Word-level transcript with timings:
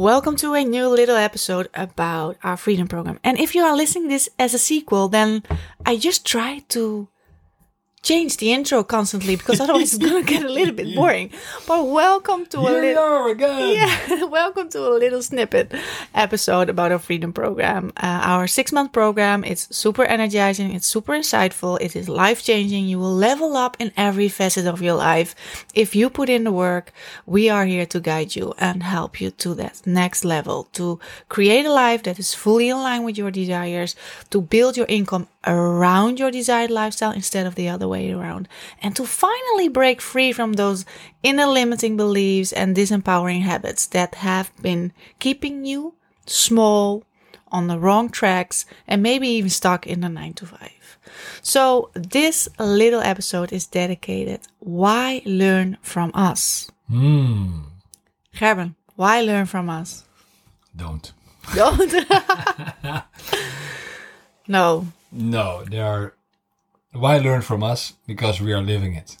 Welcome 0.00 0.36
to 0.36 0.54
a 0.54 0.64
new 0.64 0.88
little 0.88 1.16
episode 1.16 1.68
about 1.74 2.38
our 2.42 2.56
freedom 2.56 2.88
program. 2.88 3.20
And 3.22 3.38
if 3.38 3.54
you 3.54 3.62
are 3.64 3.76
listening 3.76 4.08
this 4.08 4.30
as 4.38 4.54
a 4.54 4.58
sequel, 4.58 5.08
then 5.08 5.42
I 5.84 5.98
just 5.98 6.24
try 6.24 6.60
to 6.70 7.08
change 8.02 8.38
the 8.38 8.50
intro 8.52 8.82
constantly 8.82 9.36
because 9.36 9.60
otherwise 9.60 9.92
it's 9.94 10.02
gonna 10.02 10.22
get 10.22 10.42
a 10.42 10.48
little 10.48 10.74
bit 10.74 10.94
boring. 10.96 11.30
But 11.66 11.86
welcome 11.86 12.46
to 12.46 12.60
Here 12.60 12.70
a 12.70 12.74
we 12.74 12.80
little 12.80 13.26
again. 13.26 13.74
yeah, 14.08 14.24
welcome 14.24 14.70
to 14.70 14.78
a 14.88 14.96
little 14.96 15.22
snippet 15.22 15.72
episode 16.14 16.70
about 16.70 16.92
our 16.92 16.98
freedom 16.98 17.32
program. 17.32 17.92
Uh, 17.96 18.20
our 18.24 18.46
six 18.46 18.72
month 18.72 18.92
program. 18.92 19.44
It's 19.44 19.74
super 19.76 20.04
energizing. 20.04 20.72
It's 20.74 20.86
super 20.86 21.12
insightful. 21.12 21.78
It 21.80 21.94
is 21.94 22.08
life 22.08 22.42
changing. 22.42 22.86
You 22.86 22.98
will 22.98 23.14
level 23.14 23.56
up 23.56 23.76
in 23.78 23.92
every 23.96 24.28
facet 24.28 24.66
of 24.66 24.80
your 24.80 24.94
life. 24.94 25.66
If 25.74 25.94
you 25.94 26.08
put 26.08 26.30
in 26.30 26.44
the 26.44 26.52
work, 26.52 26.92
we 27.26 27.50
are 27.50 27.66
here 27.66 27.86
to 27.86 28.00
guide 28.00 28.34
you 28.34 28.54
and 28.58 28.82
help 28.82 29.20
you 29.20 29.30
to 29.30 29.54
that 29.56 29.82
next 29.84 30.24
level 30.24 30.68
to 30.72 30.98
create 31.28 31.66
a 31.66 31.72
life 31.72 32.02
that 32.04 32.18
is 32.18 32.32
fully 32.32 32.70
in 32.70 32.78
line 32.78 33.04
with 33.04 33.18
your 33.18 33.30
desires, 33.30 33.94
to 34.30 34.40
build 34.40 34.76
your 34.76 34.86
income 34.88 35.28
around 35.46 36.18
your 36.18 36.30
desired 36.30 36.70
lifestyle 36.70 37.12
instead 37.12 37.46
of 37.46 37.54
the 37.54 37.68
other 37.68 37.88
way 37.90 38.12
around, 38.12 38.48
and 38.82 38.96
to 38.96 39.04
finally 39.04 39.68
break 39.68 40.00
free 40.00 40.32
from 40.32 40.54
those 40.54 40.86
inner 41.22 41.46
limiting 41.46 41.96
beliefs 41.96 42.52
and 42.52 42.76
disempowering 42.76 43.42
habits 43.42 43.86
that 43.86 44.14
have 44.16 44.50
been 44.62 44.92
keeping 45.18 45.64
you 45.64 45.94
small, 46.26 47.04
on 47.52 47.66
the 47.66 47.78
wrong 47.78 48.08
tracks, 48.08 48.64
and 48.86 49.02
maybe 49.02 49.28
even 49.28 49.50
stuck 49.50 49.86
in 49.86 50.00
the 50.00 50.08
9 50.08 50.34
to 50.34 50.46
5. 50.46 50.98
So, 51.42 51.90
this 51.94 52.48
little 52.58 53.00
episode 53.00 53.52
is 53.52 53.66
dedicated 53.66 54.40
why 54.60 55.22
learn 55.24 55.76
from 55.82 56.12
us. 56.14 56.70
Hmm. 56.88 57.62
Gerben, 58.34 58.74
why 58.96 59.20
learn 59.20 59.46
from 59.46 59.68
us? 59.68 60.04
Don't. 60.76 61.12
Don't. 61.54 61.92
no. 64.48 64.86
No, 65.10 65.64
there 65.64 65.84
are. 65.84 66.14
Why 66.92 67.18
learn 67.18 67.42
from 67.42 67.62
us? 67.62 67.94
Because 68.06 68.40
we 68.40 68.52
are 68.52 68.62
living 68.62 68.94
it. 68.94 69.16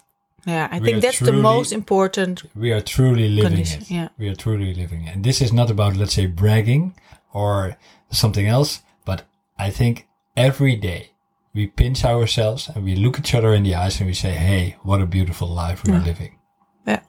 Yeah, 0.46 0.68
I 0.70 0.78
We 0.78 0.86
think 0.86 1.02
that's 1.02 1.18
the 1.18 1.32
most 1.32 1.72
important. 1.72 2.42
We 2.54 2.72
are 2.72 2.80
truly 2.80 3.28
living 3.28 3.52
Condition, 3.52 3.82
it. 3.82 3.90
yeah. 3.90 4.08
We 4.18 4.28
are 4.28 4.34
truly 4.34 4.74
living 4.74 5.06
it. 5.06 5.14
And 5.14 5.24
this 5.24 5.40
is 5.40 5.52
not 5.52 5.70
about, 5.70 5.96
let's 5.96 6.14
say, 6.14 6.26
bragging 6.26 6.94
or 7.32 7.76
something 8.10 8.46
else, 8.46 8.80
but 9.04 9.22
I 9.58 9.70
think 9.70 10.08
every 10.36 10.76
day 10.76 11.10
we 11.52 11.66
pinch 11.66 12.04
ourselves 12.04 12.70
and 12.74 12.84
we 12.84 12.96
look 12.96 13.18
each 13.18 13.34
other 13.34 13.52
in 13.52 13.64
the 13.64 13.74
eyes 13.74 14.00
and 14.00 14.06
we 14.06 14.14
say, 14.14 14.32
hey, 14.32 14.76
what 14.82 15.02
a 15.02 15.06
beautiful 15.06 15.48
life 15.48 15.84
we 15.84 15.92
are 15.92 16.00
living. 16.00 16.38
Yeah. 16.86 17.00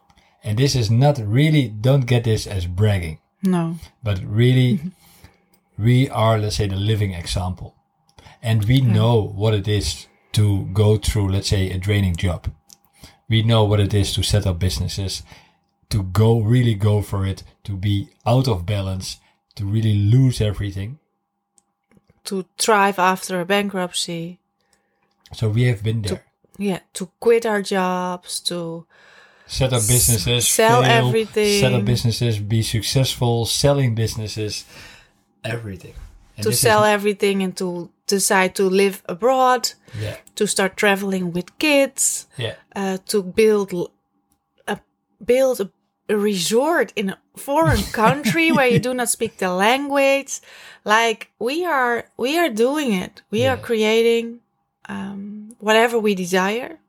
And 0.43 0.57
this 0.57 0.75
is 0.75 0.91
not 0.91 1.17
really, 1.19 1.69
don't 1.69 2.05
get 2.05 2.25
this 2.25 2.45
as 2.45 2.65
bragging. 2.67 3.19
No. 3.43 3.77
but 4.03 4.19
really 4.23 4.77
mm-hmm. 4.77 5.83
we 5.83 6.09
are 6.09 6.37
let's 6.37 6.57
say 6.57 6.67
the 6.67 6.75
living 6.75 7.13
example 7.13 7.75
and 8.41 8.65
we 8.65 8.81
know 8.81 9.19
what 9.19 9.55
it 9.55 9.67
is 9.67 10.05
to 10.33 10.65
go 10.73 10.97
through 10.97 11.29
let's 11.31 11.49
say 11.49 11.69
a 11.69 11.77
draining 11.77 12.15
job 12.15 12.47
we 13.29 13.41
know 13.43 13.63
what 13.63 13.79
it 13.79 13.93
is 13.93 14.13
to 14.13 14.23
set 14.23 14.45
up 14.45 14.59
businesses 14.59 15.23
to 15.89 16.03
go 16.03 16.39
really 16.39 16.73
go 16.75 17.01
for 17.01 17.25
it 17.25 17.43
to 17.63 17.73
be 17.77 18.09
out 18.25 18.47
of 18.47 18.65
balance 18.65 19.17
to 19.55 19.65
really 19.65 19.93
lose 19.93 20.39
everything 20.41 20.97
To 22.25 22.45
thrive 22.57 22.99
after 22.99 23.41
a 23.41 23.45
bankruptcy. 23.45 24.37
so 25.33 25.49
we 25.49 25.63
have 25.63 25.81
been 25.83 26.01
there 26.01 26.23
Yeah, 26.57 26.79
to 26.93 27.09
quit 27.19 27.45
our 27.45 27.61
jobs, 27.63 28.39
to 28.41 28.85
set 29.47 29.73
up 29.73 29.81
businesses 29.87 30.47
sell 30.47 30.81
fail, 30.83 31.07
everything. 31.07 31.59
set 31.61 31.73
up 31.73 31.83
businesses 31.85 32.39
be 32.39 32.61
successful 32.61 33.45
selling 33.45 33.95
businesses 33.95 34.65
everything 35.43 35.93
And 36.37 36.43
to 36.45 36.53
sell 36.53 36.83
everything 36.83 37.43
and 37.43 37.55
to 37.57 37.89
decide 38.15 38.55
to 38.55 38.69
live 38.69 39.01
abroad, 39.05 39.73
yeah 39.99 40.17
to 40.35 40.47
start 40.47 40.77
traveling 40.77 41.31
with 41.33 41.57
kids, 41.59 42.27
yeah 42.37 42.55
uh, 42.75 42.97
to 43.07 43.23
build 43.23 43.73
a 44.67 44.79
build 45.23 45.61
a, 45.61 45.69
a 46.09 46.17
resort 46.17 46.93
in 46.95 47.09
a 47.09 47.17
foreign 47.35 47.83
country 47.91 48.51
where 48.51 48.67
you 48.67 48.79
do 48.79 48.93
not 48.93 49.09
speak 49.09 49.37
the 49.37 49.49
language. 49.53 50.39
Like 50.83 51.31
we 51.39 51.65
are, 51.65 52.05
we 52.17 52.37
are 52.37 52.49
doing 52.49 52.93
it. 52.93 53.21
We 53.29 53.45
are 53.45 53.57
creating 53.57 54.39
um, 54.89 55.55
whatever 55.59 55.99
we 55.99 56.15
desire. 56.15 56.79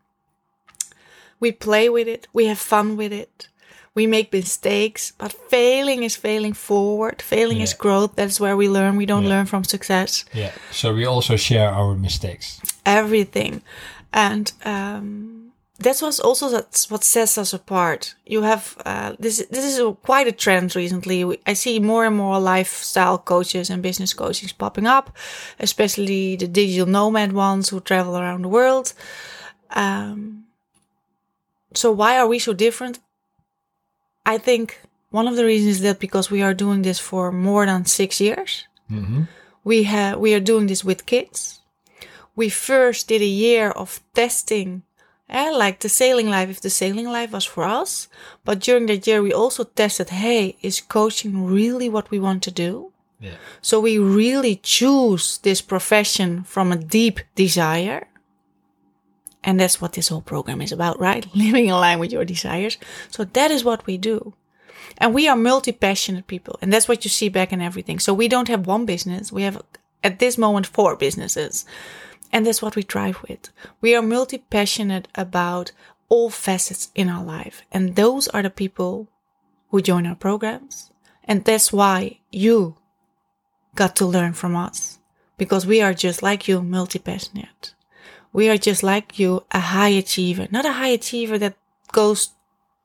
We 1.41 1.52
play 1.52 1.88
with 1.88 2.08
it. 2.08 2.26
We 2.32 2.46
have 2.46 2.58
fun 2.58 2.96
with 2.96 3.12
it. 3.12 3.48
We 3.94 4.06
make 4.06 4.32
mistakes, 4.32 5.12
but 5.19 5.32
failing 5.50 6.03
is 6.03 6.16
failing 6.16 6.54
forward. 6.54 7.20
Failing 7.22 7.60
is 7.60 7.75
growth. 7.75 8.12
That's 8.16 8.41
where 8.41 8.56
we 8.56 8.69
learn. 8.69 8.97
We 8.97 9.06
don't 9.06 9.25
Yeah. 9.25 9.34
learn 9.34 9.47
from 9.47 9.64
success. 9.64 10.25
Yeah. 10.34 10.50
So 10.70 10.94
we 10.94 11.04
also 11.06 11.36
share 11.36 11.69
our 11.69 11.94
mistakes. 11.94 12.60
Everything. 12.84 13.60
And 14.12 14.52
um, 14.64 15.52
that's 15.78 16.00
what's 16.00 16.20
also 16.20 16.48
that's 16.48 16.91
what 16.91 17.04
sets 17.04 17.36
us 17.38 17.52
apart. 17.54 18.14
You 18.26 18.42
have 18.42 18.62
uh, 18.86 19.12
this 19.19 19.47
this 19.50 19.64
is 19.64 19.78
a, 19.78 19.92
quite 20.06 20.26
a 20.28 20.32
trend 20.36 20.75
recently. 20.76 21.25
We- 21.25 21.38
i 21.47 21.54
see 21.54 21.81
more 21.81 22.06
and 22.06 22.16
more 22.16 22.41
lifestyle 22.56 23.19
coaches 23.19 23.70
and 23.70 23.82
business 23.82 24.14
coaches 24.14 24.52
popping 24.52 24.86
up 24.86 25.10
especially 25.58 26.36
the 26.36 26.47
digital 26.48 26.86
nomad 26.86 27.32
ones 27.32 27.69
who 27.70 27.81
travel 27.81 28.16
around 28.16 28.42
the 28.42 28.48
world. 28.48 28.94
Um, 29.76 30.44
so 31.75 31.91
why 31.92 32.19
are 32.19 32.28
we 32.28 32.38
so 32.38 32.52
different 32.54 32.98
i 34.26 34.38
think 34.38 34.80
one 35.10 35.28
of 35.28 35.36
the 35.36 35.44
reasons 35.44 35.76
is 35.76 35.80
that 35.82 35.98
because 35.98 36.30
we 36.30 36.42
are 36.42 36.54
doing 36.54 36.82
this 36.82 36.98
for 36.98 37.30
more 37.32 37.66
than 37.66 37.84
six 37.84 38.20
years 38.20 38.66
hmm 38.88 39.22
we 39.64 39.84
have 39.84 40.18
we 40.18 40.34
are 40.34 40.40
doing 40.40 40.66
this 40.66 40.84
with 40.84 41.06
kids. 41.06 41.60
We 42.34 42.48
first 42.48 43.08
did 43.08 43.22
a 43.22 43.26
year 43.26 43.70
of 43.70 44.00
testing 44.14 44.82
eh, 45.28 45.50
like 45.50 45.80
the 45.80 45.88
sailing 45.88 46.28
life 46.28 46.50
if 46.50 46.60
the 46.60 46.70
sailing 46.70 47.06
life 47.06 47.32
was 47.32 47.44
for 47.44 47.64
us. 47.64 48.08
But 48.44 48.60
during 48.60 48.86
that 48.86 49.06
year 49.06 49.22
we 49.22 49.32
also 49.32 49.64
tested 49.64 50.10
hey 50.10 50.56
is 50.62 50.80
coaching 50.80 51.44
really 51.44 51.88
what 51.88 52.10
we 52.10 52.18
want 52.18 52.42
to 52.44 52.50
do? 52.50 52.92
Yeah. 53.20 53.36
So 53.60 53.78
we 53.78 53.98
really 53.98 54.56
choose 54.56 55.38
this 55.38 55.60
profession 55.60 56.42
from 56.42 56.72
a 56.72 56.76
deep 56.76 57.20
desire 57.36 58.08
and 59.44 59.58
that's 59.58 59.80
what 59.80 59.92
this 59.94 60.08
whole 60.08 60.20
program 60.20 60.60
is 60.60 60.72
about 60.72 61.00
right? 61.00 61.26
Living 61.34 61.66
in 61.66 61.75
line 61.75 61.98
with 61.98 62.12
your 62.12 62.25
desires. 62.25 62.78
So 63.10 63.25
that 63.25 63.50
is 63.50 63.64
what 63.64 63.86
we 63.86 63.98
do. 63.98 64.34
And 64.98 65.14
we 65.14 65.28
are 65.28 65.36
multi-passionate 65.36 66.26
people. 66.26 66.58
And 66.60 66.72
that's 66.72 66.88
what 66.88 67.04
you 67.04 67.08
see 67.08 67.28
back 67.28 67.52
in 67.52 67.60
everything. 67.62 67.98
So 67.98 68.12
we 68.14 68.28
don't 68.28 68.48
have 68.48 68.66
one 68.66 68.86
business. 68.86 69.32
We 69.32 69.42
have 69.42 69.62
at 70.04 70.19
this 70.19 70.36
moment 70.36 70.66
four 70.66 70.97
businesses. 70.97 71.64
And 72.32 72.47
that's 72.47 72.62
what 72.62 72.76
we 72.76 72.82
drive 72.82 73.22
with. 73.22 73.50
We 73.81 73.94
are 73.94 74.02
multi-passionate 74.02 75.08
about 75.14 75.72
all 76.08 76.31
facets 76.31 76.91
in 76.94 77.08
our 77.08 77.25
life. 77.25 77.62
And 77.72 77.97
those 77.97 78.28
are 78.28 78.42
the 78.42 78.50
people 78.50 79.08
who 79.70 79.82
join 79.82 80.06
our 80.06 80.14
programs. 80.14 80.91
And 81.25 81.44
that's 81.44 81.72
why 81.72 82.19
you 82.31 82.76
got 83.75 83.97
to 83.97 84.06
learn 84.06 84.32
from 84.34 84.56
us. 84.56 84.98
Because 85.38 85.66
we 85.66 85.81
are 85.81 85.94
just 85.94 86.22
like 86.22 86.48
you 86.48 86.62
multi-passionate 86.62 87.75
we 88.32 88.48
are 88.48 88.59
just 88.59 88.82
like 88.82 89.19
you 89.19 89.44
a 89.53 89.60
high 89.60 89.88
achiever 89.88 90.48
not 90.50 90.66
a 90.66 90.72
high 90.72 90.88
achiever 90.88 91.38
that 91.38 91.56
goes 91.93 92.31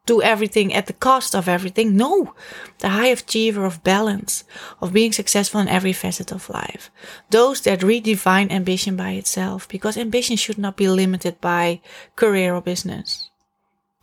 do 0.08 0.22
everything 0.22 0.74
at 0.74 0.88
the 0.88 0.94
cost 0.94 1.36
of 1.36 1.48
everything. 1.48 1.96
No, 1.96 2.34
the 2.80 2.90
high 2.90 3.08
achiever 3.08 3.66
of 3.66 3.84
balance, 3.84 4.44
of 4.82 4.94
being 4.94 5.12
successful 5.12 5.60
in 5.60 5.68
every 5.68 5.94
facet 5.94 6.32
of 6.32 6.50
life. 6.50 6.90
Those 7.30 7.62
that 7.62 7.82
redefine 7.82 8.50
ambition 8.50 8.96
by 8.96 9.12
itself, 9.12 9.68
because 9.68 9.98
ambition 9.98 10.38
should 10.38 10.58
not 10.58 10.78
be 10.78 10.88
limited 10.88 11.40
by 11.40 11.82
career 12.16 12.56
or 12.56 12.62
business. 12.62 13.30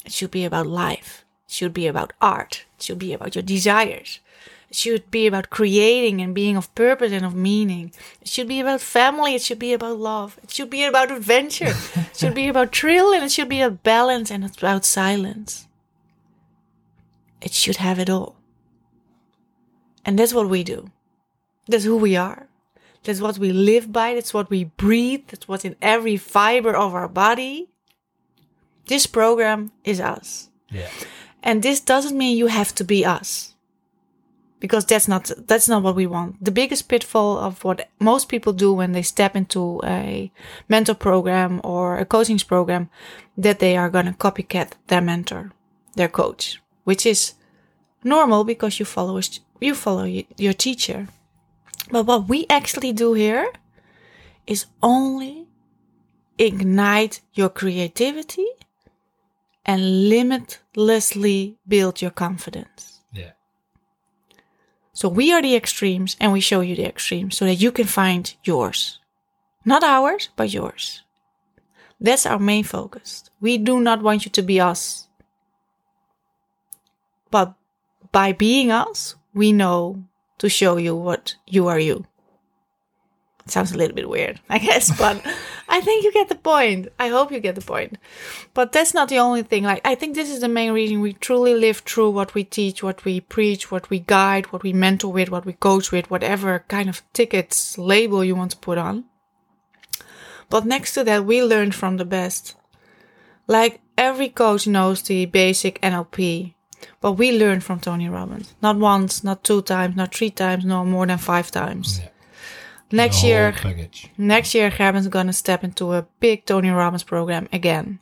It 0.04 0.12
should 0.12 0.30
be 0.30 0.44
about 0.44 0.66
life. 0.66 1.24
It 1.48 1.52
should 1.52 1.74
be 1.74 1.88
about 1.88 2.12
art. 2.20 2.64
It 2.76 2.84
should 2.84 2.98
be 2.98 3.14
about 3.14 3.34
your 3.34 3.42
desires. 3.42 4.20
It 4.74 4.78
should 4.78 5.08
be 5.12 5.28
about 5.28 5.50
creating 5.50 6.20
and 6.20 6.34
being 6.34 6.56
of 6.56 6.74
purpose 6.74 7.12
and 7.12 7.24
of 7.24 7.32
meaning. 7.32 7.92
It 8.20 8.26
should 8.26 8.48
be 8.48 8.58
about 8.58 8.80
family. 8.80 9.36
It 9.36 9.40
should 9.40 9.60
be 9.60 9.72
about 9.72 10.00
love. 10.00 10.36
It 10.42 10.50
should 10.50 10.68
be 10.68 10.82
about 10.82 11.12
adventure. 11.12 11.74
it 11.94 12.16
should 12.16 12.34
be 12.34 12.48
about 12.52 12.74
thrill 12.74 13.14
and 13.14 13.22
it 13.22 13.30
should 13.30 13.48
be 13.48 13.60
about 13.60 13.84
balance 13.84 14.32
and 14.32 14.42
it's 14.42 14.58
about 14.58 14.84
silence. 14.84 15.68
It 17.40 17.52
should 17.52 17.76
have 17.76 18.00
it 18.00 18.10
all. 18.10 18.34
And 20.04 20.18
that's 20.18 20.34
what 20.34 20.48
we 20.48 20.64
do. 20.64 20.90
That's 21.68 21.84
who 21.84 21.96
we 21.96 22.16
are. 22.16 22.48
That's 23.04 23.20
what 23.20 23.38
we 23.38 23.52
live 23.52 23.92
by. 23.92 24.14
That's 24.14 24.34
what 24.34 24.50
we 24.50 24.64
breathe. 24.64 25.28
That's 25.28 25.46
what's 25.46 25.64
in 25.64 25.76
every 25.80 26.16
fiber 26.16 26.74
of 26.74 26.96
our 26.96 27.06
body. 27.06 27.68
This 28.88 29.06
program 29.06 29.70
is 29.84 30.00
us. 30.00 30.48
yeah 30.68 30.90
And 31.44 31.62
this 31.62 31.78
doesn't 31.78 32.18
mean 32.18 32.36
you 32.36 32.48
have 32.48 32.74
to 32.74 32.82
be 32.82 33.04
us. 33.04 33.53
Because 34.64 34.86
that's 34.86 35.08
not 35.08 35.30
that's 35.46 35.68
not 35.68 35.82
what 35.82 35.94
we 35.94 36.06
want. 36.06 36.42
The 36.42 36.56
biggest 36.60 36.88
pitfall 36.88 37.36
of 37.36 37.62
what 37.64 37.90
most 38.00 38.30
people 38.30 38.54
do 38.54 38.72
when 38.72 38.92
they 38.92 39.02
step 39.02 39.36
into 39.36 39.82
a 39.84 40.32
mentor 40.70 40.94
program 40.94 41.60
or 41.62 41.98
a 41.98 42.06
coaching 42.06 42.38
program 42.38 42.88
that 43.36 43.58
they 43.58 43.76
are 43.76 43.90
going 43.90 44.06
to 44.06 44.12
copycat 44.12 44.70
their 44.86 45.02
mentor, 45.02 45.52
their 45.96 46.08
coach, 46.08 46.62
which 46.84 47.04
is 47.04 47.34
normal 48.02 48.42
because 48.42 48.78
you 48.78 48.86
follow 48.86 49.20
you 49.60 49.74
follow 49.74 50.04
your 50.38 50.54
teacher. 50.54 51.08
But 51.90 52.06
what 52.06 52.26
we 52.30 52.46
actually 52.48 52.94
do 52.94 53.12
here 53.12 53.46
is 54.46 54.64
only 54.82 55.46
ignite 56.38 57.20
your 57.34 57.50
creativity 57.50 58.48
and 59.66 60.08
limitlessly 60.08 61.58
build 61.68 62.00
your 62.00 62.12
confidence. 62.12 62.93
So 64.94 65.08
we 65.08 65.32
are 65.32 65.42
the 65.42 65.56
extremes 65.56 66.16
and 66.20 66.32
we 66.32 66.40
show 66.40 66.60
you 66.60 66.76
the 66.76 66.86
extremes 66.86 67.36
so 67.36 67.44
that 67.44 67.56
you 67.56 67.72
can 67.72 67.86
find 67.86 68.32
yours. 68.44 69.00
Not 69.64 69.82
ours, 69.82 70.28
but 70.36 70.52
yours. 70.52 71.02
That's 72.00 72.26
our 72.26 72.38
main 72.38 72.64
focus. 72.64 73.28
We 73.40 73.58
do 73.58 73.80
not 73.80 74.02
want 74.02 74.24
you 74.24 74.30
to 74.30 74.42
be 74.42 74.60
us. 74.60 75.08
But 77.30 77.54
by 78.12 78.32
being 78.32 78.70
us, 78.70 79.16
we 79.34 79.52
know 79.52 80.04
to 80.38 80.48
show 80.48 80.76
you 80.76 80.94
what 80.94 81.34
you 81.46 81.66
are 81.66 81.78
you. 81.78 82.06
It 83.44 83.50
sounds 83.50 83.72
a 83.72 83.76
little 83.76 83.96
bit 83.96 84.08
weird, 84.08 84.40
I 84.48 84.58
guess, 84.58 84.96
but 84.98 85.20
I 85.74 85.80
think 85.80 86.04
you 86.04 86.12
get 86.12 86.28
the 86.28 86.36
point. 86.36 86.86
I 87.00 87.08
hope 87.08 87.32
you 87.32 87.40
get 87.40 87.56
the 87.56 87.60
point. 87.60 87.98
But 88.54 88.70
that's 88.70 88.94
not 88.94 89.08
the 89.08 89.18
only 89.18 89.42
thing. 89.42 89.64
Like, 89.64 89.80
I 89.84 89.96
think 89.96 90.14
this 90.14 90.30
is 90.30 90.40
the 90.40 90.48
main 90.48 90.70
reason 90.70 91.00
we 91.00 91.14
truly 91.14 91.52
live 91.52 91.78
through 91.78 92.10
what 92.10 92.32
we 92.32 92.44
teach, 92.44 92.84
what 92.84 93.04
we 93.04 93.18
preach, 93.18 93.72
what 93.72 93.90
we 93.90 93.98
guide, 93.98 94.52
what 94.52 94.62
we 94.62 94.72
mentor 94.72 95.12
with, 95.12 95.30
what 95.30 95.44
we 95.44 95.54
coach 95.54 95.90
with, 95.90 96.08
whatever 96.12 96.64
kind 96.68 96.88
of 96.88 97.02
tickets 97.12 97.76
label 97.76 98.22
you 98.22 98.36
want 98.36 98.52
to 98.52 98.56
put 98.58 98.78
on. 98.78 99.06
But 100.48 100.64
next 100.64 100.94
to 100.94 101.02
that, 101.02 101.24
we 101.24 101.42
learn 101.42 101.72
from 101.72 101.96
the 101.96 102.04
best. 102.04 102.54
Like 103.48 103.80
every 103.98 104.28
coach 104.28 104.68
knows 104.68 105.02
the 105.02 105.26
basic 105.26 105.80
NLP, 105.80 106.54
but 107.00 107.14
we 107.14 107.36
learn 107.36 107.58
from 107.58 107.80
Tony 107.80 108.08
Robbins. 108.08 108.54
Not 108.62 108.76
once, 108.76 109.24
not 109.24 109.42
two 109.42 109.60
times, 109.60 109.96
not 109.96 110.14
three 110.14 110.30
times, 110.30 110.64
no 110.64 110.84
more 110.84 111.04
than 111.04 111.18
five 111.18 111.50
times. 111.50 111.98
Yeah. 111.98 112.10
Next 112.92 113.24
year, 113.24 113.52
package. 113.52 114.10
next 114.16 114.54
year, 114.54 114.70
Gerben's 114.70 115.08
gonna 115.08 115.32
step 115.32 115.64
into 115.64 115.92
a 115.94 116.06
big 116.20 116.44
Tony 116.44 116.70
Robbins 116.70 117.02
program 117.02 117.48
again. 117.52 117.98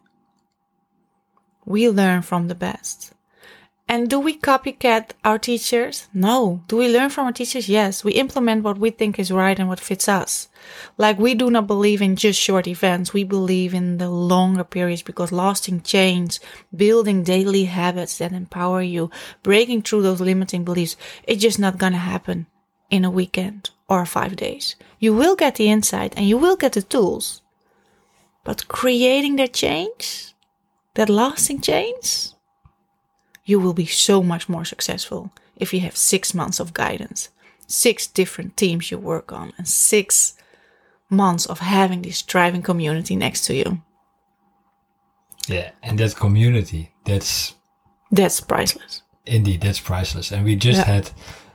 We 1.64 1.88
learn 1.88 2.22
from 2.22 2.48
the 2.48 2.54
best. 2.54 3.12
And 3.88 4.08
do 4.08 4.18
we 4.18 4.38
copycat 4.38 5.10
our 5.24 5.38
teachers? 5.38 6.08
No. 6.14 6.62
Do 6.66 6.76
we 6.76 6.88
learn 6.88 7.10
from 7.10 7.26
our 7.26 7.32
teachers? 7.32 7.68
Yes. 7.68 8.02
We 8.02 8.12
implement 8.12 8.64
what 8.64 8.78
we 8.78 8.90
think 8.90 9.18
is 9.18 9.30
right 9.30 9.58
and 9.58 9.68
what 9.68 9.80
fits 9.80 10.08
us. 10.08 10.48
Like 10.96 11.18
we 11.18 11.34
do 11.34 11.50
not 11.50 11.66
believe 11.66 12.00
in 12.00 12.16
just 12.16 12.40
short 12.40 12.66
events. 12.66 13.12
We 13.12 13.24
believe 13.24 13.74
in 13.74 13.98
the 13.98 14.08
longer 14.08 14.64
periods 14.64 15.02
because 15.02 15.30
lasting 15.30 15.82
change, 15.82 16.40
building 16.74 17.22
daily 17.22 17.64
habits 17.64 18.18
that 18.18 18.32
empower 18.32 18.82
you, 18.82 19.10
breaking 19.42 19.82
through 19.82 20.02
those 20.02 20.20
limiting 20.20 20.64
beliefs, 20.64 20.96
it's 21.24 21.42
just 21.42 21.58
not 21.58 21.78
gonna 21.78 21.98
happen 21.98 22.46
in 22.88 23.04
a 23.04 23.10
weekend 23.10 23.70
or 24.00 24.06
five 24.06 24.36
days. 24.36 24.76
You 24.98 25.14
will 25.14 25.36
get 25.36 25.56
the 25.56 25.68
insight 25.68 26.14
and 26.16 26.26
you 26.28 26.38
will 26.38 26.56
get 26.56 26.72
the 26.72 26.82
tools. 26.82 27.42
But 28.44 28.68
creating 28.68 29.36
that 29.36 29.52
change, 29.52 30.34
that 30.94 31.08
lasting 31.08 31.60
change, 31.60 32.30
you 33.44 33.60
will 33.60 33.74
be 33.74 33.86
so 33.86 34.22
much 34.22 34.48
more 34.48 34.64
successful 34.64 35.30
if 35.56 35.72
you 35.72 35.80
have 35.80 35.96
six 35.96 36.34
months 36.34 36.60
of 36.60 36.72
guidance, 36.74 37.28
six 37.66 38.06
different 38.06 38.56
teams 38.56 38.90
you 38.90 38.98
work 38.98 39.32
on, 39.32 39.52
and 39.58 39.68
six 39.68 40.34
months 41.08 41.46
of 41.46 41.58
having 41.60 42.02
this 42.02 42.22
thriving 42.22 42.62
community 42.62 43.16
next 43.16 43.44
to 43.46 43.54
you. 43.54 43.82
Yeah. 45.48 45.70
And 45.82 45.98
that 45.98 46.16
community, 46.16 46.92
that's 47.04 47.54
That's 48.10 48.40
priceless. 48.40 49.02
Indeed, 49.26 49.60
that's 49.60 49.80
priceless. 49.80 50.32
And 50.32 50.44
we 50.44 50.56
just 50.56 50.78
Yeah. 50.78 50.84
had 50.94 51.10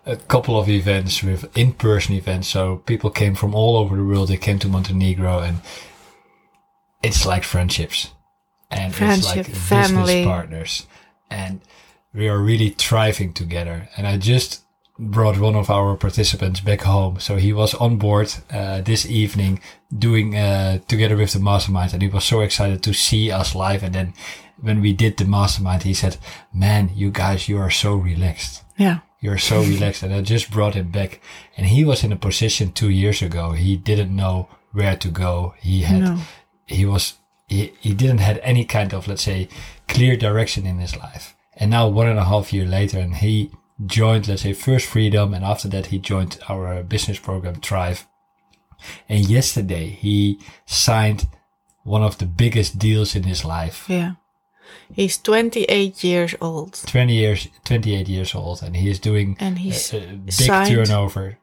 a 0.07 0.15
couple 0.15 0.57
of 0.57 0.69
events 0.69 1.21
with 1.21 1.55
in-person 1.57 2.15
events. 2.15 2.47
So 2.47 2.77
people 2.85 3.09
came 3.09 3.35
from 3.35 3.53
all 3.53 3.75
over 3.75 3.95
the 3.95 4.03
world. 4.03 4.29
They 4.29 4.37
came 4.37 4.57
to 4.59 4.69
Montenegro 4.69 5.39
and 5.39 5.61
it's 7.03 7.25
like 7.25 7.43
friendships 7.43 8.11
and 8.71 8.95
Friendship, 8.95 9.19
it's 9.19 9.35
like 9.35 9.55
family. 9.55 10.03
business 10.03 10.25
partners 10.25 10.87
and 11.29 11.61
we 12.13 12.27
are 12.29 12.39
really 12.39 12.69
thriving 12.69 13.33
together. 13.33 13.89
And 13.97 14.07
I 14.07 14.17
just 14.17 14.63
brought 14.97 15.37
one 15.39 15.55
of 15.55 15.69
our 15.69 15.95
participants 15.95 16.61
back 16.61 16.81
home. 16.81 17.19
So 17.19 17.35
he 17.35 17.53
was 17.53 17.73
on 17.75 17.97
board, 17.97 18.33
uh, 18.49 18.81
this 18.81 19.05
evening 19.05 19.59
doing, 19.95 20.35
uh, 20.35 20.79
together 20.87 21.17
with 21.17 21.33
the 21.33 21.39
mastermind 21.39 21.93
and 21.93 22.01
he 22.01 22.07
was 22.07 22.23
so 22.23 22.39
excited 22.39 22.81
to 22.83 22.93
see 22.93 23.29
us 23.29 23.53
live. 23.53 23.83
And 23.83 23.93
then 23.93 24.13
when 24.59 24.81
we 24.81 24.93
did 24.93 25.17
the 25.17 25.25
mastermind, 25.25 25.83
he 25.83 25.93
said, 25.93 26.17
man, 26.53 26.91
you 26.95 27.11
guys, 27.11 27.49
you 27.49 27.59
are 27.59 27.69
so 27.69 27.95
relaxed. 27.95 28.63
Yeah. 28.77 28.99
You're 29.19 29.37
so 29.39 29.61
relaxed. 29.61 30.03
And 30.03 30.13
I 30.13 30.21
just 30.21 30.51
brought 30.51 30.75
him 30.75 30.89
back. 30.91 31.19
And 31.57 31.65
he 31.67 31.83
was 31.83 32.03
in 32.03 32.11
a 32.11 32.15
position 32.17 32.71
two 32.71 32.89
years 32.89 33.21
ago. 33.21 33.51
He 33.53 33.75
didn't 33.75 34.15
know 34.15 34.47
where 34.73 34.95
to 34.95 35.09
go. 35.09 35.55
He 35.59 35.81
had, 35.81 36.01
No. 36.01 36.19
he 36.65 36.85
was, 36.85 37.15
he, 37.47 37.73
he 37.79 37.93
didn't 37.93 38.19
had 38.19 38.39
any 38.39 38.63
kind 38.65 38.93
of, 38.93 39.07
let's 39.07 39.23
say, 39.23 39.47
clear 39.87 40.15
direction 40.15 40.65
in 40.67 40.77
his 40.79 40.95
life. 40.95 41.35
And 41.55 41.71
now 41.71 41.87
one 41.87 42.07
and 42.07 42.19
a 42.19 42.25
half 42.25 42.53
year 42.53 42.65
later, 42.65 42.99
and 42.99 43.15
he 43.15 43.49
joined, 43.85 44.27
let's 44.27 44.43
say, 44.43 44.53
First 44.53 44.85
Freedom. 44.85 45.33
And 45.33 45.43
after 45.43 45.67
that, 45.69 45.87
he 45.87 45.97
joined 45.97 46.37
our 46.47 46.83
business 46.83 47.17
program, 47.19 47.55
Thrive. 47.55 48.05
And 49.09 49.27
yesterday 49.27 49.87
he 49.89 50.39
signed 50.67 51.27
one 51.83 52.03
of 52.03 52.19
the 52.19 52.27
biggest 52.27 52.77
deals 52.77 53.15
in 53.15 53.23
his 53.23 53.43
life. 53.43 53.85
Yeah. 53.89 54.13
He's 54.93 55.17
28 55.17 56.03
years 56.03 56.35
old. 56.41 56.73
20 56.87 57.13
years, 57.13 57.47
28 57.65 58.07
years 58.07 58.33
old, 58.35 58.61
and 58.63 58.75
he 58.75 58.89
is 58.89 58.99
doing 58.99 59.35
And 59.39 59.59
he's 59.59 59.93
a, 59.93 59.97
a 59.97 60.13
big 60.15 60.31
signed- 60.33 60.69
turnover. 60.69 61.37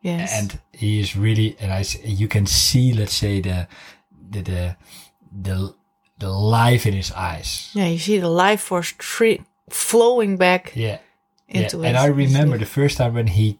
Yes. 0.00 0.32
And 0.32 0.58
he 0.72 0.98
is 1.00 1.14
really, 1.16 1.56
and 1.60 1.72
I, 1.72 1.84
you 2.04 2.26
can 2.26 2.44
see, 2.46 2.92
let's 2.92 3.14
say, 3.14 3.40
the, 3.40 3.68
the, 4.30 4.42
the, 4.42 4.76
the, 5.30 5.74
the 6.18 6.28
life 6.30 6.86
in 6.86 6.92
his 6.94 7.12
eyes. 7.12 7.70
yeah, 7.72 7.86
you 7.86 7.98
see 7.98 8.18
the 8.18 8.28
life 8.28 8.60
force 8.62 8.92
tre- 8.98 9.42
flowing 9.70 10.36
back 10.36 10.72
Yeah. 10.74 10.98
into 11.48 11.76
yeah. 11.78 11.82
his 11.82 11.88
And 11.88 11.96
I 11.96 12.06
remember 12.06 12.58
the 12.58 12.66
first 12.66 12.98
time 12.98 13.14
when 13.14 13.28
he 13.28 13.58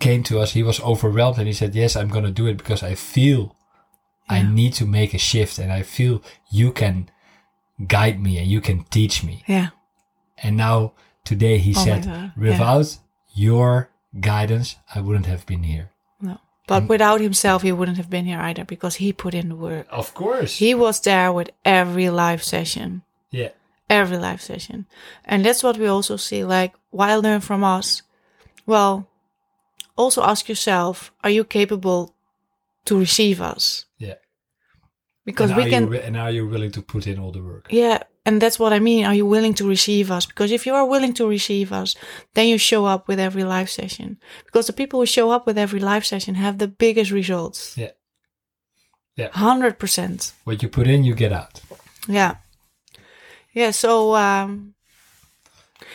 came 0.00 0.24
to 0.24 0.40
us, 0.40 0.52
he 0.54 0.62
was 0.64 0.80
overwhelmed 0.80 1.38
and 1.38 1.46
he 1.46 1.52
said, 1.52 1.74
Yes, 1.74 1.94
I'm 1.94 2.08
going 2.08 2.24
to 2.24 2.32
do 2.32 2.46
it 2.48 2.56
because 2.56 2.82
I 2.82 2.94
feel 2.96 3.54
I 4.28 4.42
need 4.42 4.72
to 4.74 4.86
make 4.86 5.14
a 5.14 5.18
shift 5.18 5.58
and 5.58 5.70
I 5.72 5.82
feel 5.82 6.20
you 6.50 6.72
can 6.72 7.08
guide 7.86 8.20
me 8.22 8.38
and 8.38 8.48
you 8.48 8.60
can 8.60 8.84
teach 8.84 9.24
me. 9.24 9.42
Yeah. 9.46 9.68
And 10.42 10.56
now 10.56 10.92
today 11.24 11.58
he 11.58 11.74
Oh 11.76 11.84
said, 11.84 12.04
God, 12.04 12.32
yeah. 12.36 12.50
without 12.50 12.98
your 13.34 13.90
guidance, 14.20 14.76
I 14.94 15.00
wouldn't 15.00 15.26
have 15.26 15.46
been 15.46 15.62
here. 15.64 15.90
No. 16.20 16.38
But 16.66 16.88
without 16.88 17.20
himself, 17.20 17.62
he 17.62 17.72
wouldn't 17.72 17.98
have 17.98 18.08
been 18.08 18.24
here 18.24 18.38
either 18.38 18.64
because 18.64 18.96
he 18.96 19.12
put 19.12 19.34
in 19.34 19.48
the 19.48 19.56
work. 19.56 19.86
Of 19.90 20.14
course. 20.14 20.56
He 20.56 20.74
was 20.74 21.00
there 21.00 21.32
with 21.32 21.50
every 21.64 22.08
live 22.10 22.42
session, 22.42 23.02
yeah. 23.30 23.50
every 23.90 24.16
live 24.16 24.40
session. 24.40 24.86
And 25.24 25.44
that's 25.44 25.62
what 25.62 25.76
we 25.76 25.86
also 25.86 26.16
see. 26.16 26.42
Like, 26.44 26.72
why 26.90 27.14
learn 27.16 27.40
from 27.40 27.64
us? 27.64 28.02
Well, 28.66 29.06
also 29.96 30.22
ask 30.22 30.48
yourself, 30.48 31.12
are 31.22 31.30
you 31.30 31.44
capable 31.44 32.14
to 32.86 32.98
receive 32.98 33.42
us? 33.42 33.84
Yeah. 33.98 34.14
Because 35.24 35.50
and 35.50 35.64
we 35.64 35.70
can, 35.70 35.90
You, 35.90 35.98
and 35.98 36.16
are 36.16 36.30
you 36.30 36.46
willing 36.46 36.70
to 36.72 36.82
put 36.82 37.06
in 37.06 37.18
all 37.18 37.32
the 37.32 37.42
work? 37.42 37.66
yeah. 37.70 38.02
And 38.26 38.40
that's 38.40 38.58
what 38.58 38.72
I 38.72 38.78
mean. 38.78 39.04
Are 39.04 39.14
you 39.14 39.26
willing 39.26 39.52
to 39.54 39.68
receive 39.68 40.10
us? 40.10 40.24
Because 40.24 40.50
if 40.50 40.64
you 40.64 40.74
are 40.74 40.86
willing 40.86 41.12
to 41.14 41.26
receive 41.28 41.72
us, 41.72 41.94
then 42.32 42.48
you 42.48 42.56
show 42.56 42.86
up 42.86 43.06
with 43.06 43.20
every 43.20 43.44
live 43.44 43.68
session. 43.68 44.16
Because 44.46 44.66
the 44.66 44.72
people 44.72 44.98
who 45.00 45.04
show 45.04 45.30
up 45.30 45.44
with 45.46 45.58
every 45.58 45.78
live 45.78 46.06
session 46.06 46.34
have 46.36 46.56
the 46.56 46.66
biggest 46.66 47.10
results. 47.10 47.76
Yeah. 47.76 47.90
Yeah. 49.14 49.28
100%. 49.28 50.32
What 50.44 50.62
you 50.62 50.70
put 50.70 50.86
in, 50.86 51.04
you 51.04 51.14
get 51.14 51.32
out. 51.32 51.60
Yeah. 52.08 52.36
Yeah, 53.52 53.72
so 53.72 54.14
um 54.16 54.74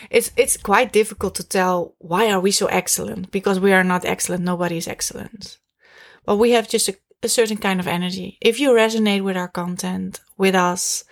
it's 0.10 0.32
it's 0.38 0.56
quite 0.56 0.94
difficult 0.94 1.34
to 1.36 1.44
tell 1.44 1.96
why 1.98 2.32
are 2.32 2.40
we 2.40 2.52
so 2.52 2.68
excellent 2.68 3.32
because 3.32 3.60
we 3.60 3.74
are 3.74 3.84
not 3.84 4.06
excellent, 4.06 4.44
nobody 4.44 4.78
is 4.78 4.88
excellent. 4.88 5.58
But 6.26 6.38
we 6.38 6.52
have 6.52 6.70
just 6.70 6.90
a, 6.90 6.96
a 7.24 7.30
certain 7.30 7.58
kind 7.58 7.80
of 7.80 7.88
energy. 7.88 8.38
If 8.42 8.60
you 8.60 8.72
resonate 8.72 9.24
with 9.24 9.38
our 9.38 9.50
content, 9.50 10.22
with 10.38 10.56
us, 10.56 11.04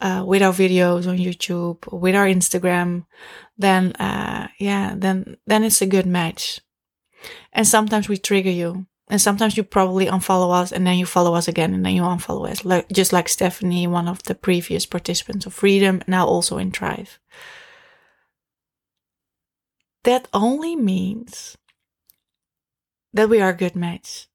uh, 0.00 0.22
with 0.26 0.42
our 0.42 0.52
videos 0.52 1.08
on 1.08 1.18
YouTube, 1.18 1.90
with 1.92 2.14
our 2.14 2.26
Instagram, 2.26 3.06
then 3.56 3.92
uh 3.94 4.48
yeah, 4.58 4.94
then 4.96 5.36
then 5.46 5.64
it's 5.64 5.82
a 5.82 5.86
good 5.86 6.06
match. 6.06 6.60
And 7.52 7.66
sometimes 7.66 8.08
we 8.08 8.16
trigger 8.16 8.50
you. 8.50 8.86
And 9.10 9.20
sometimes 9.20 9.56
you 9.56 9.64
probably 9.64 10.06
unfollow 10.06 10.52
us 10.52 10.70
and 10.70 10.86
then 10.86 10.98
you 10.98 11.06
follow 11.06 11.34
us 11.34 11.48
again 11.48 11.72
and 11.72 11.84
then 11.84 11.94
you 11.94 12.02
unfollow 12.02 12.50
us. 12.50 12.62
Like, 12.62 12.88
just 12.90 13.10
like 13.10 13.28
Stephanie, 13.28 13.86
one 13.86 14.06
of 14.06 14.22
the 14.24 14.34
previous 14.34 14.84
participants 14.84 15.46
of 15.46 15.54
Freedom, 15.54 16.02
now 16.06 16.26
also 16.26 16.58
in 16.58 16.70
Thrive. 16.70 17.18
That 20.04 20.28
only 20.34 20.76
means 20.76 21.56
that 23.14 23.30
we 23.30 23.40
are 23.40 23.50
a 23.50 23.56
good 23.56 23.74
match. 23.74 24.28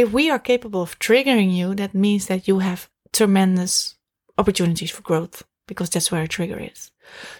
If 0.00 0.12
we 0.12 0.30
are 0.30 0.38
capable 0.38 0.82
of 0.82 0.98
triggering 0.98 1.54
you, 1.54 1.74
that 1.74 1.94
means 1.94 2.26
that 2.26 2.48
you 2.48 2.60
have 2.60 2.88
tremendous 3.12 3.96
opportunities 4.38 4.90
for 4.90 5.02
growth 5.02 5.42
because 5.66 5.90
that's 5.90 6.10
where 6.10 6.22
a 6.22 6.28
trigger 6.28 6.58
is. 6.58 6.90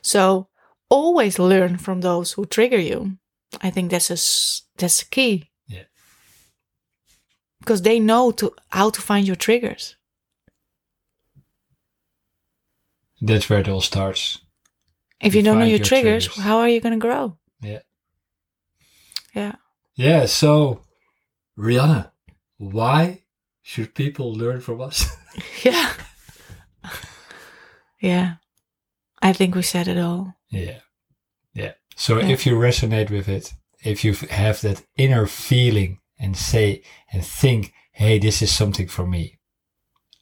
So 0.03 0.49
always 0.89 1.39
learn 1.39 1.79
from 1.79 2.01
those 2.01 2.33
who 2.33 2.45
trigger 2.47 2.79
you 2.79 3.19
I 3.61 3.71
think 3.71 3.91
that's 3.91 4.11
a 4.11 4.19
that's 4.79 5.03
the 5.03 5.07
key. 5.11 5.51
Yeah. 5.67 5.85
Because 7.61 7.83
they 7.83 7.99
know 7.99 8.31
to 8.33 8.55
how 8.69 8.91
to 8.91 9.01
find 9.01 9.27
your 9.27 9.37
triggers. 9.37 9.97
That's 13.21 13.51
where 13.51 13.61
it 13.61 13.69
all 13.69 13.81
starts. 13.83 14.39
If 15.21 15.35
You 15.35 15.41
you 15.41 15.45
don't 15.45 15.59
know 15.59 15.65
your, 15.67 15.77
your 15.77 15.85
triggers, 15.85 16.27
triggers. 16.27 16.45
how 16.45 16.59
are 16.59 16.69
you 16.69 16.81
going 16.81 16.95
to 16.95 17.07
grow? 17.07 17.37
Yeah. 17.61 17.81
Yeah. 19.35 19.57
Yeah. 19.95 20.25
So, 20.27 20.81
Rianne, 21.59 22.11
why 22.61 23.23
should 23.63 23.95
people 23.95 24.35
learn 24.35 24.61
from 24.61 24.81
us? 24.83 25.07
Yeah. 25.65 25.93
yeah. 28.01 28.35
I 29.23 29.33
think 29.33 29.55
we 29.55 29.63
said 29.63 29.89
it 29.89 29.99
all. 29.99 30.35
yeah. 30.51 30.81
Yeah. 31.55 31.73
So 31.97 32.19
Yeah. 32.19 32.29
if 32.29 32.47
you 32.47 32.55
resonate 32.55 33.11
with 33.11 33.29
it, 33.29 33.55
if 33.83 34.05
you 34.05 34.15
have 34.31 34.61
that 34.61 34.83
inner 34.97 35.27
feeling 35.27 35.99
and 36.19 36.37
say 36.37 36.83
and 37.13 37.25
think, 37.25 37.73
hey, 37.93 38.19
this 38.19 38.43
is 38.43 38.53
something 38.53 38.89
for 38.89 39.07
me. 39.07 39.39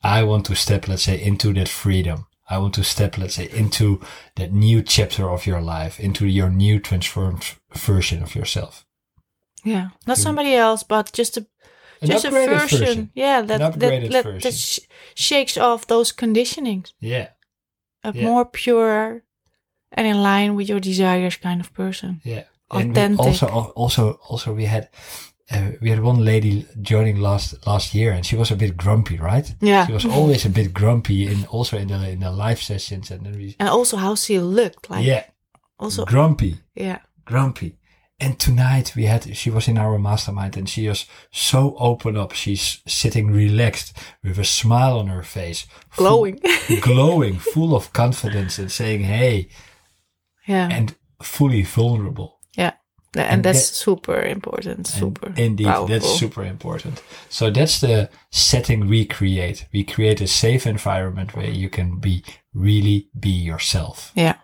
I 0.03 0.23
want 0.25 0.47
to 0.47 0.55
step, 0.55 0.89
let's 0.89 1.03
say, 1.05 1.21
into 1.21 1.53
that 1.55 1.69
freedom. 1.69 2.27
I 2.51 2.59
want 2.59 2.75
to 2.75 2.85
step, 2.85 3.19
let's 3.19 3.35
say, 3.35 3.49
into 3.51 4.01
that 4.37 4.53
new 4.53 4.83
chapter 4.83 5.29
of 5.31 5.47
your 5.47 5.61
life, 5.61 6.01
into 6.01 6.27
your 6.27 6.51
new 6.51 6.79
transformed 6.81 7.55
version 7.75 8.23
of 8.23 8.35
yourself. 8.35 8.85
Yeah. 9.65 9.89
Not 10.07 10.19
somebody 10.19 10.55
else, 10.55 10.83
but 10.83 11.13
just 11.13 11.37
a 11.37 11.47
An 12.03 12.09
just 12.09 12.25
a 12.25 12.31
version. 12.31 12.79
version. 12.79 13.11
Yeah, 13.15 13.43
that 13.43 13.59
that, 13.59 13.79
that, 14.11 14.41
that 14.43 14.55
sh- 14.55 14.81
shakes 15.15 15.57
off 15.57 15.87
those 15.87 16.13
conditionings. 16.13 16.93
Yeah. 17.01 17.29
A 18.05 18.13
Yeah. 18.15 18.25
more 18.25 18.45
pure 18.45 19.23
and 19.93 20.07
in 20.07 20.23
line 20.23 20.55
with 20.55 20.69
your 20.69 20.81
desires 20.81 21.37
kind 21.37 21.61
of 21.61 21.73
person. 21.73 22.21
Yeah. 22.25 22.45
And 22.71 22.91
Authentic. 22.91 23.27
also, 23.27 23.47
also, 23.77 24.21
also, 24.29 24.53
we 24.55 24.67
had, 24.67 24.89
uh, 25.51 25.71
we 25.81 25.89
had 25.91 26.01
one 26.03 26.23
lady 26.25 26.67
joining 26.83 27.19
last 27.21 27.67
last 27.67 27.95
year, 27.95 28.13
and 28.13 28.27
she 28.27 28.37
was 28.37 28.51
a 28.51 28.57
bit 28.57 28.77
grumpy, 28.77 29.17
right? 29.19 29.55
Yeah. 29.63 29.87
She 29.87 29.93
was 29.95 30.05
always 30.05 30.45
a 30.45 30.51
bit 30.51 30.73
grumpy, 30.75 31.27
in 31.27 31.47
also 31.47 31.79
in 31.79 31.89
the 31.89 32.09
in 32.11 32.21
the 32.21 32.31
live 32.31 32.61
sessions, 32.61 33.11
and 33.11 33.25
then 33.25 33.37
we, 33.39 33.57
And 33.59 33.69
also 33.71 33.97
how 33.97 34.15
she 34.17 34.39
looked 34.39 34.91
like. 34.91 35.07
yeah, 35.07 35.25
Also, 35.79 36.05
grumpy, 36.05 36.57
yeah. 36.75 36.99
grumpy. 37.25 37.79
And 38.21 38.39
tonight 38.39 38.95
we 38.97 39.05
had, 39.05 39.37
she 39.37 39.49
was 39.51 39.69
in 39.69 39.79
our 39.79 39.97
mastermind, 39.99 40.57
and 40.57 40.69
she 40.69 40.89
was 40.89 41.07
so 41.31 41.77
open 41.79 42.17
up. 42.17 42.33
She's 42.33 42.81
sitting 42.87 43.31
relaxed 43.31 43.97
with 44.25 44.39
a 44.39 44.45
smile 44.45 44.99
on 44.99 45.07
her 45.07 45.23
face, 45.23 45.67
full- 45.91 46.05
Glowing. 46.07 46.41
glowing, 46.81 47.39
full 47.39 47.77
of 47.77 47.93
confidence, 47.93 48.59
and 48.59 48.73
saying, 48.73 49.03
"Hey," 49.05 49.49
yeah. 50.49 50.69
and 50.71 50.97
fully 51.23 51.63
vulnerable. 51.63 52.41
yeah. 52.57 52.73
And, 53.15 53.25
and 53.31 53.43
that's 53.45 53.69
that- 53.71 53.75
super 53.77 54.21
important. 54.21 54.87
Super. 54.89 55.33
Indeed, 55.37 55.67
powerful. 55.67 55.87
that's 55.89 56.19
super 56.19 56.45
important. 56.45 57.03
So 57.31 57.51
that's 57.51 57.81
the 57.81 58.11
setting 58.31 58.87
we 58.89 59.07
create. 59.07 59.67
We 59.73 59.83
create 59.85 60.21
a 60.21 60.27
safe 60.27 60.67
environment 60.67 61.35
where 61.37 61.51
you 61.51 61.71
can 61.71 61.99
be 62.01 62.23
really 62.53 63.09
be 63.19 63.31
yourself. 63.31 64.13
Yeah. 64.15 64.37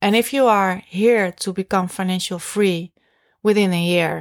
And 0.00 0.14
if 0.14 0.32
you 0.32 0.46
are 0.46 0.82
here 0.86 1.32
to 1.32 1.52
become 1.52 1.88
financial 1.88 2.38
free 2.38 2.92
within 3.46 3.72
a 3.72 3.84
year 3.96 4.12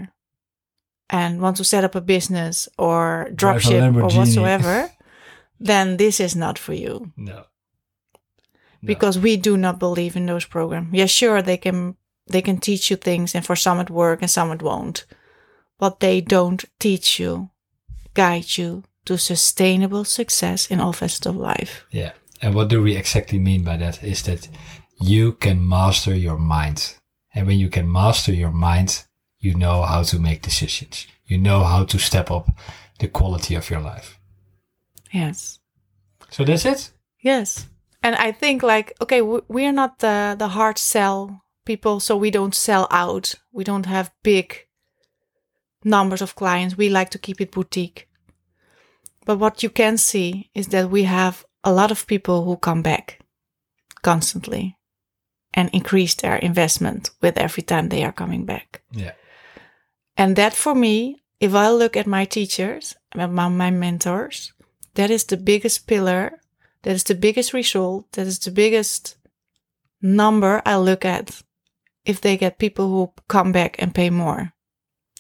and 1.09 1.41
want 1.41 1.57
to 1.57 1.63
set 1.63 1.83
up 1.83 1.95
a 1.95 2.01
business 2.01 2.69
or 2.77 3.27
dropship 3.33 3.95
or 3.95 4.09
whatsoever, 4.17 4.89
then 5.69 5.97
this 5.97 6.19
is 6.19 6.35
not 6.35 6.59
for 6.59 6.73
you 6.73 7.11
No. 7.17 7.33
No. 7.35 8.87
because 8.93 9.17
we 9.21 9.37
do 9.37 9.57
not 9.57 9.79
believe 9.79 10.15
in 10.19 10.25
those 10.27 10.45
programs. 10.47 10.89
Yeah, 10.93 11.07
sure, 11.07 11.41
they 11.41 11.57
can 11.57 11.95
they 12.33 12.41
can 12.41 12.57
teach 12.59 12.89
you 12.91 12.97
things 12.97 13.35
and 13.35 13.45
for 13.45 13.55
some 13.55 13.79
it 13.83 13.89
work 13.89 14.21
and 14.21 14.31
some 14.31 14.53
it 14.53 14.61
won't. 14.61 15.05
But 15.77 15.99
they 15.99 16.21
don't 16.21 16.63
teach 16.79 17.19
you, 17.19 17.49
guide 18.13 18.57
you 18.57 18.83
to 19.05 19.17
sustainable 19.17 20.05
success 20.05 20.71
in 20.71 20.79
all 20.79 20.93
facets 20.93 21.27
of 21.27 21.35
life. 21.35 21.85
Yeah. 21.91 22.11
And 22.41 22.55
what 22.55 22.69
do 22.69 22.81
we 22.81 22.95
exactly 22.97 23.39
mean 23.39 23.63
by 23.63 23.77
that? 23.77 24.03
Is 24.03 24.21
that 24.23 24.49
you 25.01 25.33
can 25.33 25.67
master 25.67 26.15
your 26.15 26.37
mind. 26.39 26.95
And 27.35 27.47
when 27.47 27.59
you 27.59 27.69
can 27.69 27.91
master 27.91 28.33
your 28.33 28.51
mind, 28.51 29.05
you 29.45 29.53
know 29.53 29.83
how 29.83 30.01
to 30.01 30.19
make 30.19 30.41
decisions. 30.41 31.07
You 31.27 31.37
know 31.37 31.63
how 31.63 31.85
to 31.85 31.99
step 31.99 32.31
up 32.31 32.49
the 32.99 33.07
quality 33.07 33.53
of 33.55 33.69
your 33.69 33.79
life. 33.79 34.19
Yes. 35.11 35.59
So 36.31 36.43
that's 36.43 36.65
it. 36.65 36.91
Yes. 37.21 37.67
And 38.01 38.15
I 38.15 38.31
think 38.31 38.63
like, 38.63 38.93
okay, 39.01 39.21
we're 39.21 39.71
not 39.71 39.99
the, 39.99 40.35
the 40.37 40.47
hard 40.47 40.77
sell 40.77 41.43
people, 41.63 41.99
so 41.99 42.17
we 42.17 42.31
don't 42.31 42.55
sell 42.55 42.87
out. 42.89 43.35
We 43.51 43.63
don't 43.63 43.85
have 43.85 44.11
big 44.23 44.67
numbers 45.83 46.21
of 46.21 46.35
clients. 46.35 46.77
We 46.77 46.89
like 46.89 47.11
to 47.11 47.19
keep 47.19 47.39
it 47.39 47.51
boutique. 47.51 48.07
But 49.25 49.37
what 49.37 49.61
you 49.63 49.69
can 49.69 49.97
see 49.97 50.49
is 50.55 50.67
that 50.67 50.89
we 50.89 51.03
have 51.03 51.45
a 51.63 51.71
lot 51.71 51.91
of 51.91 52.07
people 52.07 52.45
who 52.45 52.57
come 52.57 52.81
back 52.81 53.19
constantly 54.01 54.77
and 55.53 55.69
increase 55.71 56.15
their 56.15 56.35
investment 56.35 57.11
with 57.21 57.37
every 57.37 57.63
time 57.63 57.89
they 57.89 58.03
are 58.03 58.11
coming 58.11 58.45
back. 58.45 58.81
Yeah. 58.91 59.13
And 60.17 60.35
that 60.35 60.53
for 60.53 60.73
me, 60.75 61.23
if 61.39 61.53
I 61.53 61.69
look 61.69 61.97
at 61.97 62.07
my 62.07 62.25
teachers, 62.25 62.95
my, 63.15 63.27
my 63.49 63.69
mentors, 63.71 64.53
that 64.95 65.09
is 65.09 65.25
the 65.25 65.37
biggest 65.37 65.87
pillar, 65.87 66.39
that 66.83 66.91
is 66.95 67.03
the 67.03 67.15
biggest 67.15 67.53
result, 67.53 68.11
that 68.13 68.27
is 68.27 68.39
the 68.39 68.51
biggest 68.51 69.17
number 70.01 70.61
I 70.65 70.77
look 70.77 71.05
at 71.05 71.41
if 72.05 72.21
they 72.21 72.37
get 72.37 72.59
people 72.59 72.87
who 72.87 73.11
come 73.27 73.51
back 73.51 73.75
and 73.79 73.93
pay 73.93 74.09
more, 74.09 74.53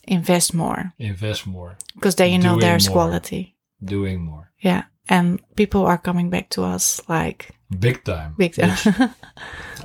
invest 0.03 0.53
more, 0.53 0.93
Invest 0.99 1.47
more, 1.47 1.77
because 1.95 2.15
then 2.15 2.31
you 2.31 2.37
know 2.37 2.51
Doing 2.53 2.59
there's 2.61 2.87
more. 2.89 2.93
quality. 2.95 3.55
doing 3.83 4.21
more. 4.23 4.51
Yeah. 4.59 4.83
And 5.09 5.39
people 5.55 5.85
are 5.85 5.97
coming 5.97 6.29
back 6.29 6.49
to 6.51 6.63
us 6.63 7.01
like 7.09 7.51
Big 7.79 8.03
time. 8.03 8.35
big 8.37 8.53
time. 8.55 8.77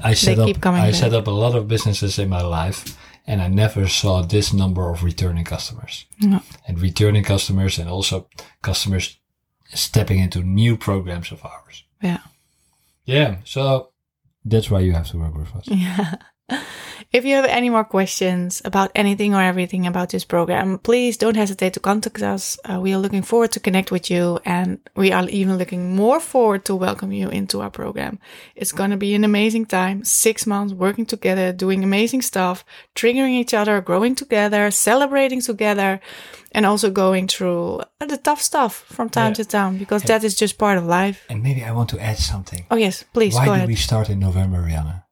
I 0.05 0.15
set 0.15 0.39
up 0.39 0.49
I 0.49 0.53
back. 0.91 0.95
set 0.95 1.13
up 1.15 1.27
a 1.27 1.31
lot 1.31 1.55
of 1.55 1.69
businesses 1.69 2.19
in 2.19 2.29
my 2.29 2.43
life 2.43 2.97
and 3.31 3.41
I 3.41 3.47
never 3.47 3.87
saw 3.87 4.23
this 4.23 4.53
number 4.53 4.91
of 4.91 5.05
returning 5.05 5.45
customers. 5.45 6.05
No. 6.21 6.41
And 6.67 6.81
returning 6.81 7.23
customers 7.23 7.79
and 7.79 7.89
also 7.89 8.27
customers 8.61 9.21
stepping 9.73 10.19
into 10.19 10.43
new 10.43 10.77
programs 10.77 11.31
of 11.31 11.45
ours. 11.45 11.85
Yeah. 12.03 12.23
Yeah. 13.05 13.37
So 13.45 13.91
that's 14.45 14.69
why 14.69 14.81
you 14.81 14.95
have 14.95 15.09
to 15.11 15.19
work 15.19 15.37
with 15.37 15.55
us. 15.55 15.69
Yeah. 15.69 16.15
If 17.13 17.25
you 17.25 17.35
have 17.35 17.45
any 17.47 17.71
more 17.71 17.83
questions 17.83 18.63
about 18.65 18.93
anything 18.95 19.35
or 19.35 19.43
everything 19.43 19.85
about 19.85 20.11
this 20.11 20.25
program, 20.25 20.79
please 20.79 21.17
don't 21.17 21.37
hesitate 21.37 21.73
to 21.73 21.81
contact 21.81 22.23
us. 22.23 22.57
Uh, 22.65 22.79
we 22.79 22.95
are 22.95 22.99
looking 22.99 23.23
forward 23.23 23.51
to 23.53 23.59
connect 23.59 23.91
with 23.91 24.13
you 24.13 24.39
and 24.45 24.79
we 24.95 25.11
are 25.11 25.29
even 25.29 25.59
looking 25.59 25.97
more 25.97 26.21
forward 26.21 26.65
to 26.67 26.77
welcome 26.77 27.11
you 27.11 27.29
into 27.29 27.63
our 27.63 27.71
program. 27.71 28.21
It's 28.55 28.71
going 28.71 28.91
to 28.91 28.97
be 28.97 29.17
an 29.17 29.25
amazing 29.25 29.67
time. 29.67 30.05
Six 30.05 30.47
months 30.47 30.73
working 30.73 31.05
together, 31.05 31.53
doing 31.53 31.83
amazing 31.83 32.23
stuff, 32.23 32.65
triggering 32.95 33.35
each 33.41 33.55
other, 33.55 33.81
growing 33.81 34.15
together, 34.15 34.71
celebrating 34.71 35.41
together, 35.41 35.99
and 36.53 36.65
also 36.65 36.91
going 36.91 37.27
through 37.27 37.81
the 37.99 38.19
tough 38.19 38.41
stuff 38.41 38.85
from 38.87 39.09
time 39.11 39.31
Yeah. 39.31 39.43
to 39.43 39.45
time 39.47 39.79
because 39.79 40.05
that 40.05 40.23
is 40.23 40.37
just 40.37 40.59
part 40.59 40.79
of 40.79 40.85
life. 40.87 41.25
And 41.29 41.43
maybe 41.43 41.65
I 41.65 41.73
want 41.73 41.91
to 41.91 41.99
add 41.99 42.19
something. 42.19 42.67
Oh, 42.71 42.77
yes, 42.77 43.05
please 43.13 43.35
why 43.35 43.47
ahead. 43.49 43.67
we 43.69 43.75
start 43.75 44.09
in 44.09 44.21
November, 44.21 44.59
Rianne? 44.59 45.03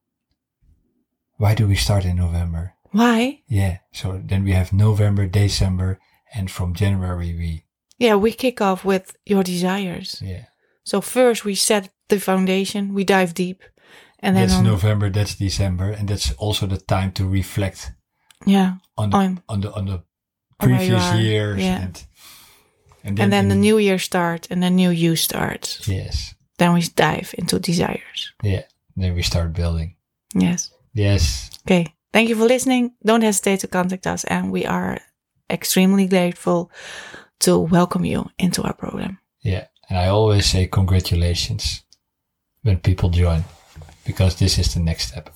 Why 1.39 1.55
do 1.55 1.67
we 1.67 1.77
start 1.77 2.05
in 2.05 2.17
November? 2.17 2.75
Why? 2.93 3.43
Yeah. 3.49 3.79
So 3.93 4.21
then 4.25 4.45
we 4.45 4.53
have 4.53 4.73
November, 4.73 5.27
December, 5.27 5.99
and 6.35 6.51
from 6.51 6.75
January 6.75 7.35
we 7.35 7.65
Yeah, 7.99 8.17
we 8.21 8.33
kick 8.33 8.61
off 8.61 8.85
with 8.85 9.17
your 9.25 9.43
desires. 9.43 10.21
yeah. 10.23 10.45
So 10.85 11.01
first 11.01 11.45
we 11.45 11.55
set 11.55 11.91
the 12.09 12.19
foundation, 12.19 12.95
we 12.95 13.05
dive 13.05 13.33
deep, 13.35 13.63
and 14.21 14.35
then 14.37 14.47
that's 14.49 14.59
on, 14.59 14.65
November, 14.65 15.11
that's 15.11 15.35
December, 15.39 15.91
and 15.99 16.09
that's 16.09 16.33
also 16.39 16.67
the 16.67 16.79
time 16.79 17.13
to 17.13 17.29
reflect 17.29 17.93
yeah, 18.47 18.75
on 18.97 19.11
the 19.11 19.17
on 19.17 19.43
on 19.49 19.61
the 19.61 19.71
on 19.73 19.85
the 19.87 19.93
on 19.93 20.03
previous 20.69 21.05
are, 21.13 21.21
years 21.21 21.61
yeah. 21.61 21.83
and 21.83 22.07
and 23.05 23.17
then, 23.17 23.25
and 23.25 23.33
then 23.33 23.49
the 23.49 23.55
new 23.55 23.79
year 23.79 23.99
starts, 23.99 24.49
and 24.51 24.63
the 24.63 24.71
new 24.71 24.91
you 24.91 25.17
starts. 25.17 25.87
yes 25.89 26.35
Then 26.59 26.73
we 26.75 26.81
dive 26.97 27.35
into 27.39 27.59
desires. 27.59 28.33
yeah 28.43 28.63
then 28.97 29.15
we 29.15 29.23
start 29.23 29.53
building 29.53 29.97
Yes. 30.35 30.71
Yes 30.95 31.51
Okay. 31.67 31.95
Thank 32.13 32.31
you 32.31 32.37
for 32.37 32.47
listening. 32.49 32.93
Don't 33.05 33.21
hesitate 33.23 33.61
to 33.61 33.69
contact 33.69 34.07
us, 34.07 34.25
and 34.25 34.51
we 34.51 34.65
are 34.65 34.99
extremely 35.51 36.07
grateful 36.07 36.71
to 37.41 37.59
welcome 37.59 38.07
you 38.07 38.31
into 38.39 38.63
our 38.63 38.73
program. 38.75 39.19
yeah 39.43 39.67
and 39.91 39.99
I 39.99 40.09
always 40.09 40.47
say 40.47 40.67
congratulations 40.67 41.85
when 42.63 42.79
people 42.79 43.09
join 43.11 43.45
because 44.05 44.37
this 44.37 44.59
is 44.59 44.75
the 44.75 44.81
next 44.81 45.09
step 45.09 45.31